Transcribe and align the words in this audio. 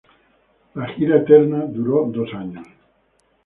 La 0.73 0.87
gira 0.87 1.17
"Eterna" 1.17 1.63
duró 1.67 2.05
dos 2.11 2.33
años. 2.33 2.65